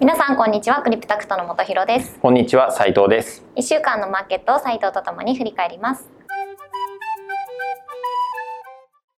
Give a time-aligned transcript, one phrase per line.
[0.00, 0.80] 皆さんこんにちは。
[0.80, 2.20] クリプタクトの本博です。
[2.20, 3.44] こんにちは斉藤です。
[3.56, 6.08] 一週間のマーケットを斉藤とともに振り返ります。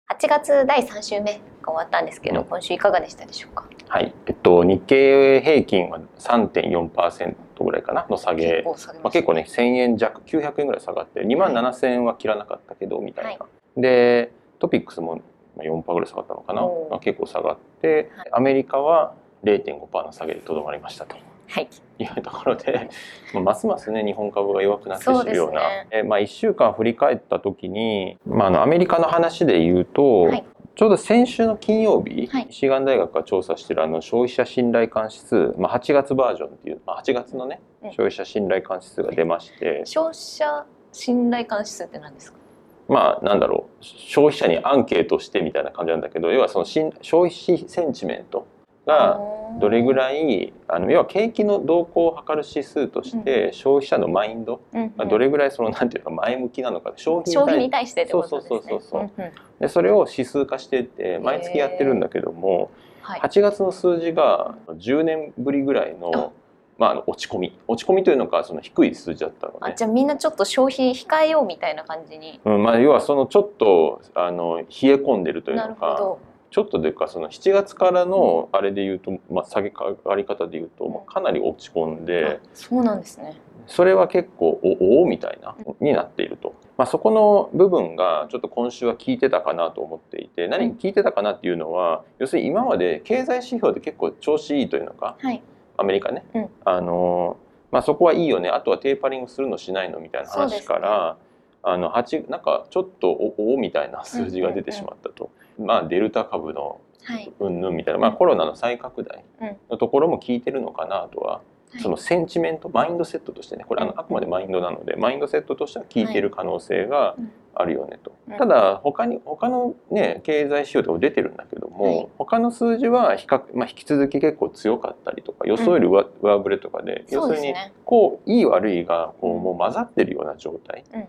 [0.10, 2.46] 8月第3週目が終わったんですけど、うん。
[2.46, 3.66] 今週いかがでしたでしょうか？
[3.90, 4.16] はい。
[4.28, 8.64] えっと日経平均は3.4%ぐらいかなの下げ。
[8.64, 15.18] 構下げまあ、結構ね1000円弱900円ぐらい下がって2万7000円は切らなかったけどみたいな、はでトピックスも
[15.58, 18.30] まあ4%ぐらい下がったのかな、まあ、結構下がってはい。
[18.32, 21.16] アメリカは0.5%の下げでとどまりましたと。
[21.48, 21.68] はい。
[21.98, 22.90] いうところで
[23.34, 25.62] まあますますね日本株が弱くなっているような、
[25.92, 30.44] えまあ、1週間振り返った時に、まあ、あのアメリカの話で言うと、はい。
[30.76, 32.46] ちょうど先週の金曜日、はい。
[32.46, 37.92] ミシガン大学が調査しているあの消費者信頼感指数、まあ、8月バージョンっていう、まあ、8月のねうん。
[37.92, 42.40] 消費者信頼感指数が出まして、消費者信頼感指数って何ですか？
[42.88, 43.84] まあなんだろう。
[43.84, 48.46] 消費者にアンケートしてみたいな感じなんだけど要はその信消費センチメント
[48.90, 49.20] が
[49.60, 54.62] どれぐい、らいあの要は景気の動向を測る指数として消費者のマインド
[54.98, 59.12] がどれぐらいそのなんていうか前向きなのか消費にに対対してそうそうそうそう
[59.60, 63.20] でそれを指数化していって毎月やってるんだけどもはい。
[63.22, 66.34] 8月の数字が10年ぶりぐらいの
[66.78, 67.60] まああの落ち込み。
[67.68, 69.60] 落ち込みというのかその低い数字だったのね。
[69.62, 72.40] あじゃあみんなちょっと消費控えようみたいな感じに。
[72.46, 76.18] うんまあ、要はそのちょっとあの冷え込んでるというなのか
[76.52, 80.94] ちょっとというかその7月からのあれで言うと、まあ、下げ上がり方で言うと、うん。
[80.94, 83.40] まあかなり落ち込んであそうなんですね。
[83.68, 95.44] それは結構おおみたいなになっていると、まあ、そこの部分がちょっと今週は効いてたかなと思っていて何効いてたかなっていうのは要するに今まで経済指標で結構調子いいというのかはい。
[95.78, 96.50] アメリカね、うん。
[96.66, 97.38] あの
[97.72, 98.50] まあ、そこはいいよね。
[98.50, 101.18] あとはテーパリングするのしないのみたいな話から、
[101.62, 107.32] あの8なんかちょっとおおみたいな数字が出てしまったと、まあ、デルタ株のはい。
[107.40, 109.58] うんぬんみたいな、まあ、コロナの再拡大うん。
[109.70, 111.82] のところも効いてるのかなとは、はい。
[111.82, 113.96] そのセンチメントマインドセットとしてねこれあうん。
[113.96, 118.14] のあくまでマインドなのでマインドセットとしては効いてる可能性がうんあるよねと。
[118.30, 118.38] うん。
[118.38, 122.08] ただ他に他のね経済指標とか出てるんだけども、はい。
[122.18, 127.54] 他の数字は比較、まあ、引き続き結構強かったりとか予想より上,、上振れとかで要するに
[127.86, 129.44] こういい悪いがこううん。
[129.44, 130.84] もう混ざってるような状態。
[130.94, 131.08] うん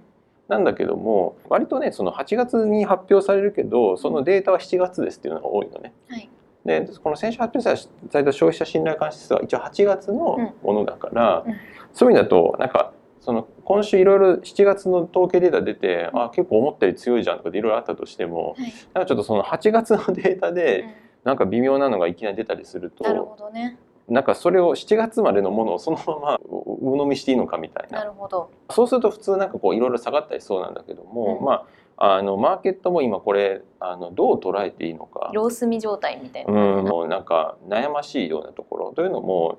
[0.50, 5.94] なんだけども割とねその8月に発表されるけどそのデータは7月ですっていうのが多いのね。
[6.08, 6.28] はい。
[6.64, 7.88] でこの先週発表さ
[8.18, 11.52] れた消費者信頼感指数は一応8月のものだから、うん。
[11.52, 11.58] うん
[11.92, 16.22] そういう意味だとなんかその今週いろいろ7月の統計データ出て、うん。
[16.24, 18.72] あ結構思ったより強いじゃんとかでいろいろあったとしてもはい。
[18.92, 20.90] なんかちょっとその8月のデータでうん。
[21.22, 23.78] なんか微妙なのがいきなり出たりするなるとほどね
[24.10, 28.00] なんかそれを7月までのものをそのまま鵜呑みしていいのかみたいな。
[28.00, 28.50] なるほど。
[28.68, 31.44] そうすると普通なんかこういろいろ下がったりしそうなんだけども、うん。
[31.44, 31.64] ま
[31.96, 35.30] ああのマーケットも今これあのどう捉えていいのか。
[35.32, 36.52] 様子見状態みたいな。
[36.52, 38.92] うん、もうなんか悩ましいようなところ。
[38.92, 39.58] というのも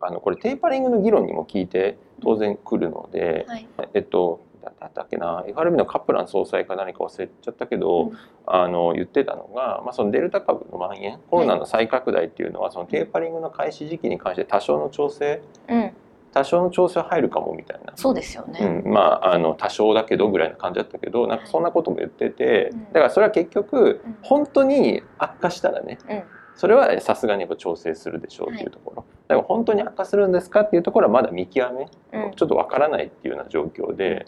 [0.00, 3.66] あのこれテーパリングの議論にも聞いて当然来るので、はい。
[3.94, 5.44] えっとだだったっけな。
[5.46, 8.18] FRB のカップラン総裁か何か忘れちゃったけど、うん。
[8.46, 15.92] あの言ってたのが、まあ、そのデルタ株の蔓延コロナの再拡大っていうのはそのテーパリングの開始時期に関して多少の調整うん。
[16.32, 17.92] 多少の調整は入るかもみたいな。
[17.96, 18.82] そうですよね。
[18.84, 22.84] うん、まああの多少だけどぐらいな感じだったけどなんかそんなことも言っててうん。
[22.86, 24.16] だからそれは結局うん。
[24.22, 26.22] 本当に悪化したらねうん。
[26.58, 31.86] それはさすがにやっぱ調整するでしょうっていうところ、だから本当に悪化するんですかっていうところはまだ見極め、
[32.20, 32.34] うん。
[32.34, 34.26] ちょっとわからないっていうような状況で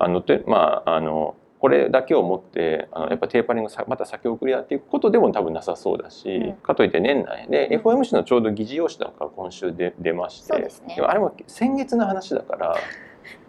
[0.00, 6.52] あのてまああのこれだけをもってあのやっぱテーパリングさまた先送りだっていうことでも多分なさそうだし、うん。
[6.54, 10.96] かといって年内で FOMC のちょうど議事要旨なんか今週で出ましてそうですね。
[10.98, 12.76] もあれも先月の話だから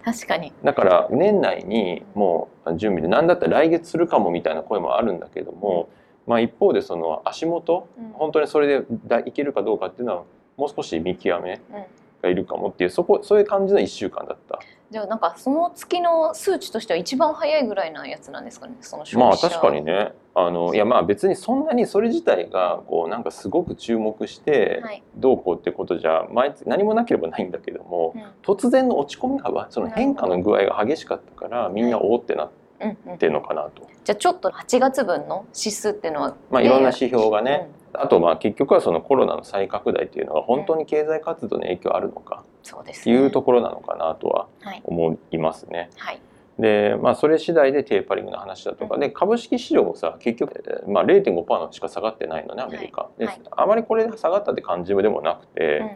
[0.03, 0.51] 確かに。
[0.63, 5.89] だから年内にもう準備で何だったら来月するかもみたいな声もあるんだけども、
[6.25, 8.09] まあ、一方でその足元うん。
[8.13, 10.23] 本当にそれでだいけるかどうかっていうのは
[10.57, 11.83] もう少し見極めうん。
[12.21, 14.59] がいるかもっていうそこそういう感じの1週間だった
[14.91, 18.75] じゃあなんかその月の数値としては一番早いぐらいなやつなんですかね？
[18.81, 20.13] その消まあ確かにね。
[20.33, 25.03] あのいやまあ別にそんなにそれ自体がこうなんかすごく注目してはい。
[25.15, 28.23] どうこうってことじゃ毎月何もなければないんだけどもうん。
[28.41, 32.49] 突然の落ち込み幅その変化の具合が激しかったからみんなおおってなっ
[32.81, 33.87] うんうんてるのかなと。
[34.05, 43.15] じゃあちょっと8月分の指数っていうのはまあいろんな指標がね、うんあとまあ結局はそのコロナの再拡大っていうのが本当に経済活動に影響あるのかってそうですね。
[43.15, 44.81] いうところなのかなとははい。
[44.83, 45.89] 思いますね。
[45.97, 46.21] はい。
[46.59, 53.41] でまあそれ次第でテーパリングの話だとかで株式市場もさ結局、えーまあ、0.5%のしか下がってないのねアメリカ、ではい。
[53.51, 55.89] あまりこれで下がったって感じでもなくて、うん。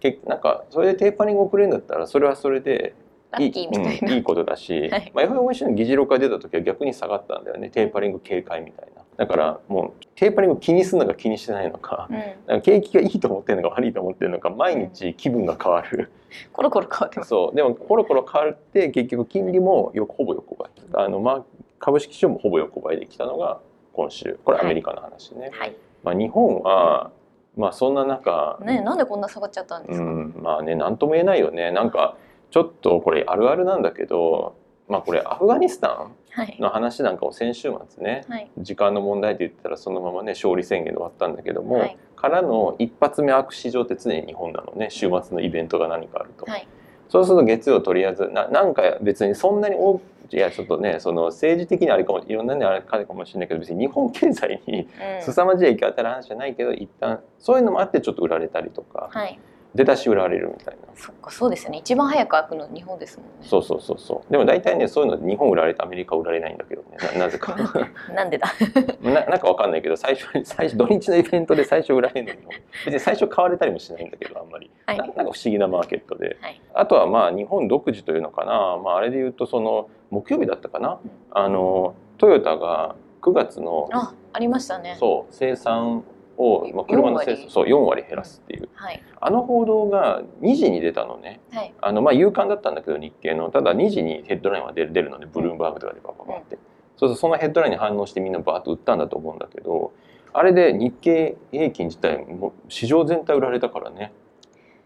[0.00, 2.94] けなんかそれでテーパリング遅れるんだったらそれはそれで
[3.38, 3.80] いな。
[3.80, 5.12] うんいいことだし、 はい。
[5.14, 9.02] まあ、FOMC の議事録が出た時は逆に下がったんだよねテーパリング警戒みたいな。
[9.16, 12.08] だからもうテーパリング気にするのか気にしてないのか。
[12.10, 12.26] うん、なん
[12.58, 16.10] か景気がいいと思ってるのか悪いと思ってるのか毎日気分が変わる、
[16.52, 17.28] コロコロ変わってます。
[17.28, 17.56] そう。
[17.56, 20.70] でもコロコロ変わって結局金利もよほぼ横ばい。
[20.94, 21.42] あの、まあ、
[21.78, 23.60] 株式市場もほぼ横ばいできたのが
[23.92, 24.38] 今週。
[24.44, 25.76] これアメリカの話ね、はい。
[26.02, 27.10] まあ、日本は、
[27.56, 30.04] まあ、そんな中、ね、なんでこんな下がっちゃったんですか？
[30.04, 31.70] うん、まあね何とも言えないよね。
[31.70, 32.16] なんか
[32.52, 34.54] ちょっとこれあるあるなんだけど、
[34.86, 36.62] まあ、これアフガニスタはいン。
[36.62, 38.50] の話なんかも先週末ねはい。
[38.58, 41.96] 時間の問題で言ったらそのままね勝利宣言で終わったんだけども、はい。
[42.14, 46.68] からの一発目アクシ上って常に日本なのね週末のイベントが何かあると、はい。
[47.08, 50.00] そうすると月曜とりあえずななんか別にそんなに大
[50.30, 54.82] いやちょっとねその政治的にあれかもいろんなねあれかもしれないけど別に日本経済にう
[55.20, 55.22] ん。
[55.22, 59.38] 凄まじい影響を与える話じゃないけど一旦そういうのもあってちょっと売られたりとかはい。
[59.74, 61.78] 出だし売られるみたいなそっか、そうですよね。
[61.78, 63.32] 一番早く開くの日本ですもんね。
[63.42, 67.56] そうそうそうそうでも大体ねそういうの日本売られてアメリカ売られないんだけどねななぜか
[68.14, 68.48] なんでだ？
[69.02, 72.52] ななんかわかんないけど最初に最初土日のイベントで最初売られるのにも
[72.84, 74.98] 別に最初買われたりもしないんだけどあんまり、はい。
[74.98, 76.60] ななんか不思議なマーケットではい。
[76.74, 84.96] あとはまあ日本独自というのかな、まあ、あれで言うとその木曜日だったかな、うんあのトヨタが9月のあ、ありましたね。
[84.98, 86.04] そう生産
[86.36, 88.68] を、まあ、車の生4割産そう4割減らすっていう。
[88.74, 89.02] はい。
[89.20, 91.40] あの報道が2時に出たのね。
[91.52, 91.74] はい。
[91.80, 93.50] あのまあ夕刊だったんだけど日経の。
[93.50, 96.58] ただ2時にヘッドラインは出る出るのでブルームバーグとかでバババって、
[96.96, 99.92] そうするとそのヘッドラインに反応してみんなバーッと売ったんだと思うんだけど
[100.32, 104.12] あれで日経平均自体も市場全体売られたからね。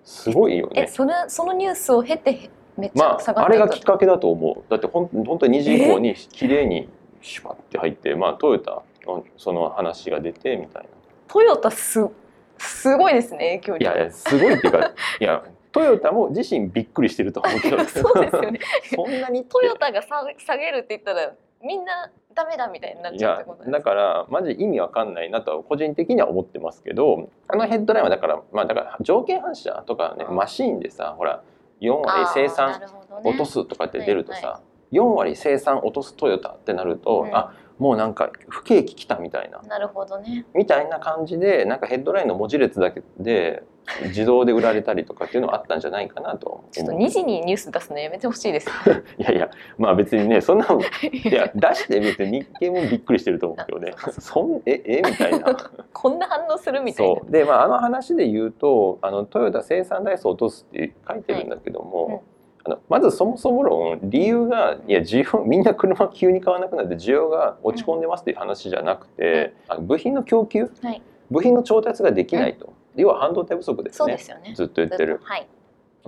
[0.04, 0.86] すごいよえ、ね。
[0.86, 4.70] それ、そのニュースを経て、めっちまゃ下あ、あれがっていったがきっかけだと思う。
[4.70, 6.88] だってほん本当に2時以降に綺麗に
[7.22, 10.88] シュパって入って、まあ、トヨタのその話が出てみたいな
[11.28, 12.06] トヨタす。
[12.58, 13.98] すごいですね、影響力。
[13.98, 18.60] いやすごいっていうか いやトヨタも自身びっくりしてると思うけどそうですよね。
[18.94, 21.32] そんなにトヨタが下下げるって言ったら、
[21.62, 31.42] みんなダメだみたいになっいちゃうっやてことですだからマジ意味わかんないなとは個人的には思ってますけどあのヘッドラインはだからまあだから条件反射とかねうんマシーンでさほら
[31.80, 32.80] 4割生産
[33.24, 34.60] 落とすとかって出るとさ、は
[34.92, 39.60] 4割生産落とすトヨタってなると、うんあもうなんか不景気来たみたいな。
[39.62, 40.46] なるほどね。
[40.54, 43.62] みたいな感じでなんかヘッドラインの文字列だけで
[44.04, 48.68] 自動で売られたりとかっていうのはあったんじゃないかなと ちょっと2時にニュース出すのやめてほしいです。
[49.18, 50.84] いやいやまあ別にねそんなのい。
[51.32, 53.92] や出して別に日経もびっくりしてると思うけどね。
[54.02, 55.02] あそんええ？
[55.04, 55.56] みたいな。
[55.92, 57.20] こんな反応するみたいな。
[57.20, 57.30] そう。
[57.30, 62.20] でまああの話で言うとあのトヨタ生産台数を落とすって書いてるんだけども、はいうん
[62.66, 71.00] あのまずそもそも論理由がいや需要 みんな車急に買わなくなって需要が落ち込んでますっていう話じゃなくて、あの部品の供給、はい。
[71.30, 74.16] 部品の調達ができないと、要は半導体不足ですね。
[74.44, 74.54] ね。
[74.54, 75.20] ずっと言ってる。
[75.22, 75.46] はい。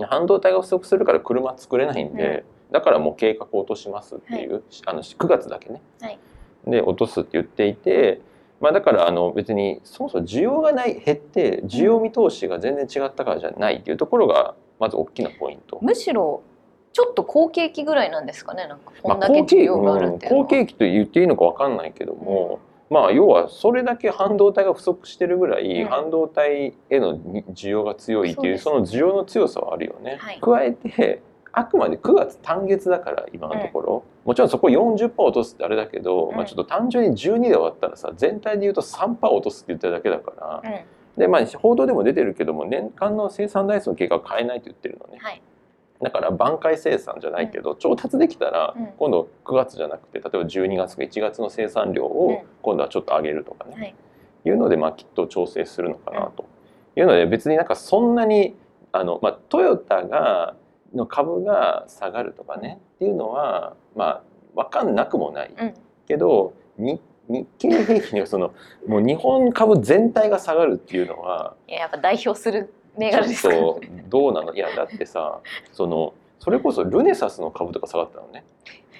[0.07, 6.19] 半導体が不足するから車作れないんで、だからもう計画を落としますっていう、あの9月だけね、はい。
[6.67, 8.21] で落とすって言っていて、
[8.61, 15.79] まあ、だからあの別にそもそも需要がない減って需要見通しが全然違ったからじゃないっていうところがまず大きなポイント。
[15.81, 16.43] むしろ
[16.91, 18.67] ちょっと好景気ぐらいなんですかね？
[18.67, 20.43] なんかこまあんだけ需要があるうんっていうのは。
[20.45, 22.59] 好景気と言っていいのか分かんないけども、
[22.89, 30.17] まあ要はそれだけ半導体が不足してるぐらい、うん半導体への需要が強いっていうその需要の強さはあるよね。
[30.19, 31.21] はい加えて
[31.51, 40.79] あくまで9月単月だから今のところ、もちろんそこ40%落とすってあれだけど、うんまあ、ちょっと単純に12で終わったらさ全体で言うと3%落とすって言ってるだけだから、うん。
[41.19, 45.17] でまあ報道でも出てるけども年間の生産台数の計画は変えないと言ってるのね。
[45.19, 45.41] はい。
[46.01, 48.87] だから挽回生産じゃないけど、調達できたら、うん。
[48.97, 52.11] 今度9月じゃなくて例えば12月か1月の生産量うん。
[52.35, 53.95] を今度はちょっと上げるとかね、はい。
[54.45, 56.45] いうので、まあ、きっと調整するのかなと。
[56.95, 58.55] いうので別になんかそんなに
[58.91, 60.55] あの、まあ、トヨタが
[60.93, 64.23] の株が下がるとかねっていうのはまあ
[64.55, 65.53] 分かんなくもない。
[65.57, 65.73] うん。
[66.07, 68.53] けど日日経平均はその
[68.87, 73.49] もう日本株全体が下がるっていうのはいややっぱ代表する銘柄ですか？
[73.49, 74.53] っとどうなの？
[74.53, 75.39] いやだってさ
[75.71, 78.43] そのそれこそルネサスの株とか下がったのね。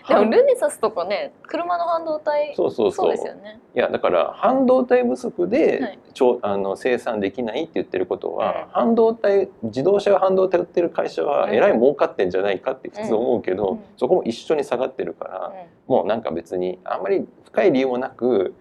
[0.07, 2.53] でもルネサスとかね、車の半導体。
[2.55, 3.59] そうそうそうですよね。
[3.75, 18.55] いやだから半導体不足はでいちょあの生産できないって言ってることは、うん半導体自動車が半導体売ってる会社はえらい儲かってんじゃないかって普通思うけど、うんそこも一緒に下がってるから、うんもうなんか別にあんまり深い理由もなく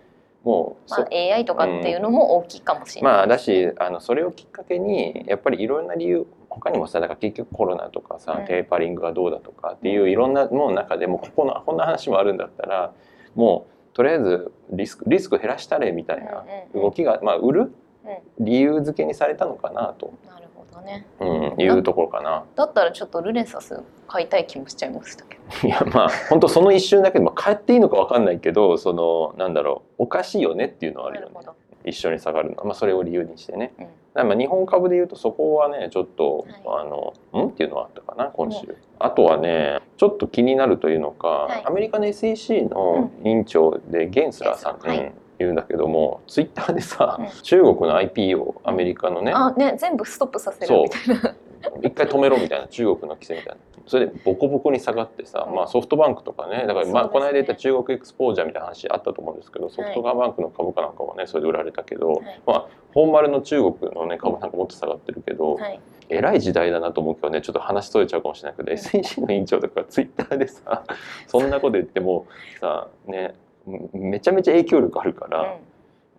[0.45, 3.12] もうそまあ AI とかっていうのも大きいかもしれない。
[3.12, 8.47] まあだしあのそれをきっかけにやっぱりいろんな理由他にもさだから結局コロナとかさ、うん。
[8.47, 12.92] テーパリングがどうだとかっていういろんなものの中でもここのこんな話もあるんだったら
[13.35, 16.42] もうとりあえずリスクリスク減らしたれみたいなうんうん
[16.75, 16.83] うん。
[16.83, 17.73] 動きが、まあ、売る
[18.04, 20.12] う理由付けにされたのかなと。
[20.26, 20.48] なる
[20.80, 21.06] ね。
[21.20, 21.25] う
[21.56, 22.44] ん、いうところかな。
[22.54, 25.42] だったらちょっとルネサス買いたい気もしちゃいましたけど。
[25.68, 31.34] いやまあ本当その一瞬だけでも帰っていいのか分かんないけどそのなんだろうおかしいよねっていうのはあるよね。
[31.84, 34.28] 一緒に下がるのは、まあ、それを理由にしてね、うん。
[34.28, 37.48] まあ日本株でいうとそこはねちょっと、はあのん？
[37.48, 41.62] っていうのはあったかな今週、あとはねちょっと気になるというのか、はい。
[41.64, 47.42] アメリカの SEC の委員長でゲンスラーさん、うん言うんだけどもツイッターでさ、うん。
[47.42, 51.35] 中国の IPO アメリカのね、あね全部ストップさせるみたいな。
[51.83, 53.57] 一回止めろみたいな 中国の規制みたいな。
[53.87, 55.54] それでボコボコに下がってさ、うん。
[55.54, 62.40] まあ、ソフトバンクとかねだから、まあ、この間言った中国エクスポージャーみたいな話あったと思うんですけどソフトバンクの株価なんかはねそれで売られたけど、はい。
[62.47, 65.80] まあ、本丸の中国の、ね、株なんかもっと下がってるけど、はい。
[66.11, 70.85] えらい時代だなと思うけどねちょっと話それちゃうかもしれないけど、うん SEC の委員長とかツイッターでさ
[71.26, 72.26] そんなこと言っても
[72.61, 73.35] さね
[73.92, 75.58] めちゃめちゃ影響力あるから。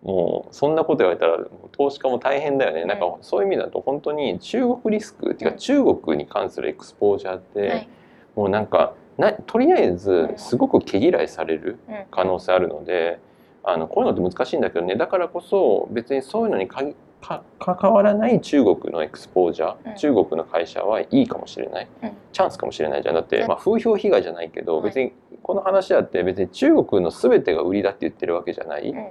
[0.02, 1.38] もうそんなこと言われたら
[1.74, 2.88] 投資家も大変だよね、うん。
[2.88, 7.88] なんかそういう意味だと本当に中国リスクっていううんか中国に関するエクスポージャーって、うんはい。
[8.36, 11.96] もうなんかなとりあえずすごく毛嫌いされるうん。
[12.12, 13.20] 可能性あるので
[13.62, 14.96] あのこういうのって難しいんだけどね。
[14.96, 16.86] だからこそ別にそういうのにかか
[17.22, 19.96] 関わらない中国のエクスポージャー、うん。
[19.96, 22.12] 中国の会社はいいかもしれない、うん。
[22.32, 23.16] チャンスかもしれないじゃん。
[23.16, 24.84] だって、うんまあ、風評被害じゃないけど、はい。
[24.86, 25.12] 別に
[25.44, 29.08] この話だって別に中国の全てが売りだって言ってるわけじゃない、うん。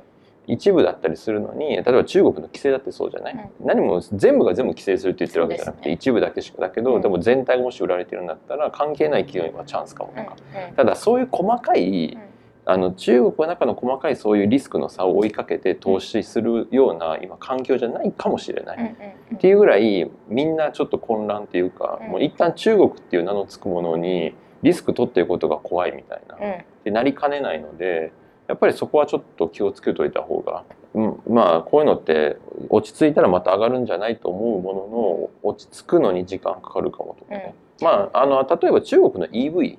[0.47, 5.95] 一部だったりするのに例えば中国の規制だってそうじゃない、何も全部が全部規制するって言ってるわけじゃなくて、ね。
[5.95, 7.03] 一部だけしかだけど、うん。
[7.03, 10.37] でも全体がもし売られてるんだったら関係ない企業にはチャンスかもとか、
[10.69, 10.75] うん。
[10.75, 12.28] ただそういう細かい、うん
[12.71, 18.97] あの中国の中の細かいそういうリスクの差を追いかけて投資するような今環境じゃないかもしれない。
[19.35, 22.09] っていうぐらいみんなちょっと混乱っていうか、うん。
[22.11, 26.65] もう一旦中国っていう名の付くものにリスク取っていくことが怖いみたいな、うん。
[26.85, 28.13] でなりかねないので
[28.49, 32.37] やっぱりそこはちょっと気をつけといた方が、うん、まあこういうのって
[32.69, 39.79] 落ち着いたらまた上がるんじゃないと思うものの落ち着くのに時間かかるかもとかね、まああの例えば中国の EV はい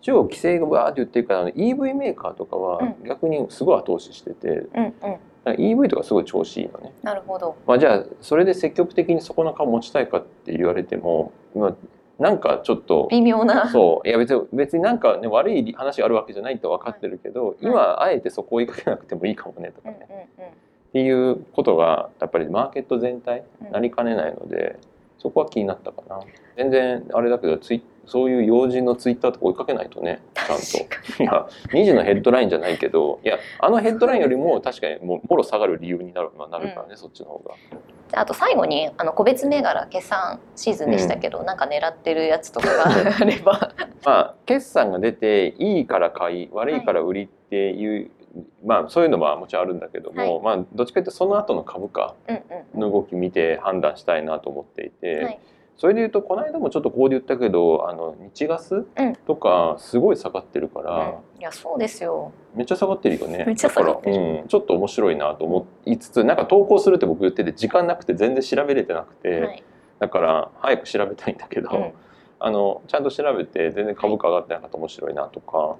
[0.00, 4.94] 中国規制がバーって言ってるからあの EV メーカーとかはう逆にすごい後押ししてて、うん
[5.46, 6.92] EV とかすごい調子いいのね。
[7.02, 7.56] なるほど。
[7.66, 11.74] まあ、じゃあそれで積極的にそこの株持ちたいかって言われても、まあ、
[12.18, 13.70] なんかちょっと微妙な。
[13.70, 14.08] そう。
[14.08, 20.50] いや別に別になんか、ね、悪い話があるわけじゃないと分かってるけど、今あえてそこを追いかけなくてもいいかもねとかうんね、うんうん。
[20.50, 20.52] っ
[20.92, 23.72] ていうことがやっぱりマーケット全体うん。
[23.72, 24.78] なりかねないので、
[25.18, 26.20] そこは気になったかな。
[26.58, 31.22] 全然あれだけどツイそういう要人のツイッターとか追いかけないとねちゃんと。
[31.22, 37.54] いや2時のヘッドラインじゃないけどいやあのヘッドラインよりも確かにもうもろ下がる理由になる,、まあ、なるからね、そっちの方が。
[37.54, 37.58] に
[38.12, 42.86] あと最後にあの個別銘柄決算シーズンでしたけど、なんか狙ってるやつとかが
[43.20, 43.72] あれば。
[44.04, 48.10] まあ決算が出ていいから買い悪いから売りっていう、
[48.64, 50.58] まあそういうのはもちろんあるんだけども、はい。
[50.58, 52.42] まあどっちかというとその後の株価うん
[52.74, 52.80] うん。
[52.80, 55.40] の動き見て判断したいなと思っていて、はい
[55.80, 59.16] それでいうとこの間もちょっとここで言ったけどあの日ガスうん。
[59.26, 61.40] とかすごい下がってるから、うん。
[61.40, 62.32] いやそうですよ。
[62.54, 63.44] めっちゃ下がってるよね。
[63.46, 64.16] めっちゃ下がってる。
[64.16, 69.64] だから、うん、ちょっと面白いなと思いつつなんか投稿するって僕言ってて時間なくて全然調べれてなくて、はい。
[70.00, 71.92] だから早く調べたいんだけど、うん。
[72.40, 75.76] あのちゃんと調べて全然株価上がってなかったら面白いなとか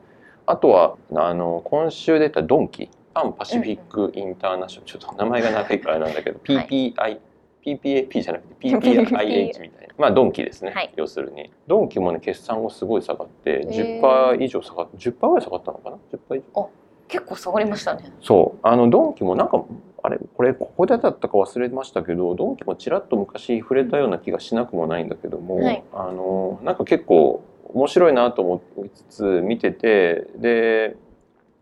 [0.47, 7.19] あとはあの今週出たドンキパンパシフィックインターナショナル、ちょっと名前が長いからなんだけど PPI、
[7.65, 10.93] PPAP じゃなくて PPIH みたいなまあドンキですね、はい。
[10.97, 11.53] 要するに。
[11.67, 14.01] ドンキもね決算後すごい下がってー。
[14.01, 16.71] 10%以上下がって10%ぐらい下がったのかな？10%以上。
[17.07, 18.11] 結構下がりましたね。
[18.23, 18.59] そう。
[18.63, 19.63] あのドンキもなんか
[20.03, 25.85] あれこれここでだったか忘れましたけどドンキもちらっと昔触れたような気がしなくもないんだけども、はい。
[25.93, 27.43] あのなんか結構
[27.75, 30.97] 面白いなと思いつつ見ててで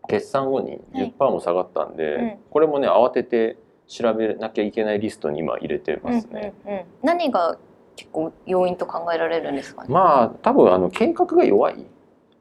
[0.07, 2.37] 決算後に10%も下がったんで、うん。
[2.51, 6.53] これもね慌てて調べなきゃいけないリストに今入れてますね。
[6.65, 7.57] うんうんうん、何が
[7.99, 9.89] 結構要因と考えられるんですかね？
[9.89, 11.85] まあ多分あの計画が弱い。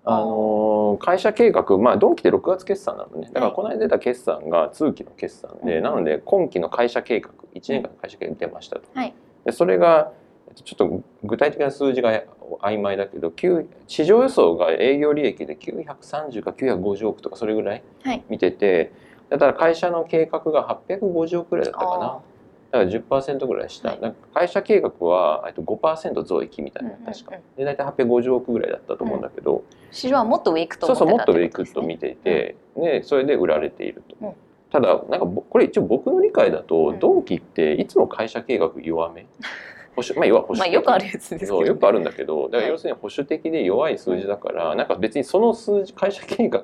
[0.04, 3.28] あの会社計画、まあ、ドンキって6月決算なのね。
[3.30, 5.82] だからこの間出た決算が通期の決算で、うん。
[5.82, 9.12] なので今期の会社計画1年間の会社計画出ましたと、はい。
[9.44, 10.12] でそれが
[10.54, 12.22] ちょっと具体的な数字が
[12.62, 18.24] 曖昧だけど9市場予想が営業利益で930か950億とかそれぐらいはい。
[18.30, 18.92] 見てて
[19.28, 22.04] だから会社の計画が850億ぐらいだったかな。
[22.06, 22.20] あ
[22.70, 24.00] だから10%ぐらい下、はい。
[24.00, 27.12] なんか会社計画はえっと5%増益みたいな、うんうんうん。
[27.12, 27.36] 確か。
[27.56, 34.32] で大体850億ぐらいだったと思うんだけど、市場はもっと上行くとそうそうもっと上行くと見ていて、でそれで売られていると、うん。
[34.70, 36.98] ただなんかぼこれ一応僕の理解だと、うん。
[36.98, 39.26] ドンキっていつも会社計画弱め？
[39.96, 40.68] 保守まあ要は保守的。
[40.68, 46.62] まあよくあるやつですけど、そうよくあるんだけどだからはい要するに保守的で弱い数字だから、なんか別にその数字会社計画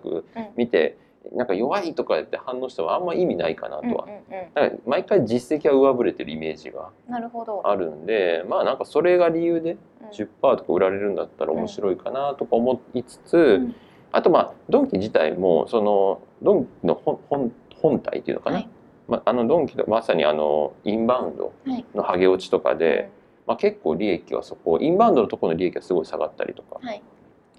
[0.54, 0.96] 見て
[1.32, 7.62] なんか弱いとかって反応してもあんま意味ないかなとは、うんうん毎回実績は上振れてるイメージがなるほど。
[7.64, 10.08] あるんでまあなんかそれが理由でうん。
[10.10, 13.74] 10%とか売られるんだったら面白いかなとか思いつつ、うん。
[14.12, 18.68] あとまあドンキ自体もそのドンキの本本本体っていうのかな、はい。
[19.08, 21.84] まあ、あのドンキのまさにあのインバウンドはい。
[21.94, 23.10] のハゲ落ちとかで、
[23.46, 26.78] まあ、結構利益はそこインバウンドのところの利益がすごい下がったりとか。
[26.80, 27.02] はい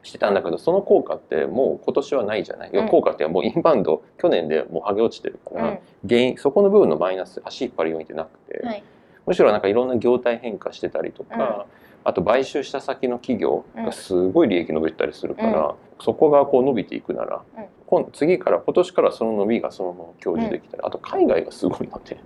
[0.06, 2.88] してたんだけどその効果ってもう今年はないじゃない、うん。
[2.88, 5.40] 効果ってもうインバウンド去年でもうハゲ落ちてる。
[5.44, 5.80] から、うん。
[6.08, 8.84] 原因そこの部分のマイナス足引っ張る要因ってなくて、はい。
[9.26, 11.64] むしろなんかいろんな業態変化してたりとか、うん。
[12.04, 17.66] あと買収した先の企業がすごい利益伸びたりするから、そこがこう伸びていくなら、うん。
[17.88, 22.18] 今次から今年からその伸びがそのまま享受できたり、あと海外がすごいので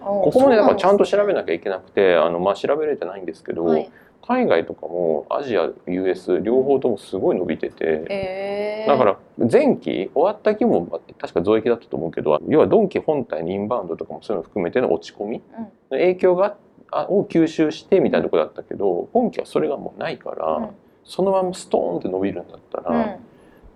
[0.00, 3.90] こここまでだからちゃんと調べななきゃいけなくてあの、まあ、調べれてないんですけど、はい、
[4.26, 8.04] 海外とかもアジア US 両方ともすごい伸びてて。
[8.08, 9.18] えー、だから
[9.50, 15.64] 前期終わった期も確か増益だったと思うけど要はドンキ本体のインバウンドとかもそういうの含めての落ち込みうん。
[15.64, 16.56] の影響が
[16.92, 20.68] あを吸収してみたいなところだったけど今期はそれがもうないから、うん。
[21.04, 23.16] そのままストーンって伸びるんだったら、うん。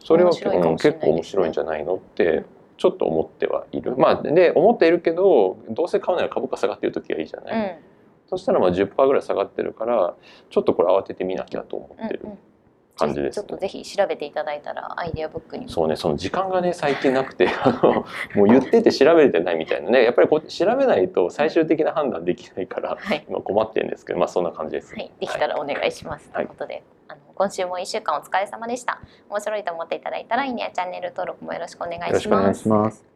[0.04, 0.38] それはね。
[0.38, 2.46] 結構面白いんじゃないのってうん
[2.76, 3.96] ちょっと思ってはいる。
[3.96, 7.93] まあで思っているけどどうせ買うなら株価下がってる時がいいじゃない、うん
[8.36, 10.14] そしたらまあ10%ぐらい下がってるから
[10.50, 12.38] ちょっとこれ慌ててみなきゃと思ってるうんうん。
[12.96, 15.64] 感じです、ちょっとぜひ調べていただいたらアイデアブックに。
[15.64, 17.92] もそうねその時間がね最近なくて あの
[18.36, 20.04] もう言ってて調べれてないみたいなね。
[20.04, 24.94] やっぱりこう調べないと最終的な判断できないからはい、今困ってるんですけどまあそんな感じです。
[24.94, 26.46] はい、できたらお願いします、はい。
[26.46, 29.00] ということであの今週も1週間お疲れ様でした。
[29.28, 32.10] 面白いと思っていただいたらいいねやチャンネル登録もよろしくお願いします。
[32.10, 33.13] よろしくお願いします。